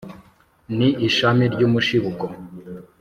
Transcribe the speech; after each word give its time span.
ni 0.77 0.89
ishami 1.07 1.45
ry’umushibuko 1.53 2.25